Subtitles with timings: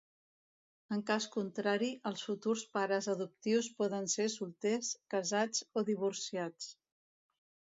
[0.95, 6.73] En cas contrari, els futurs pares adoptius poden ser solters, casats o divorciats.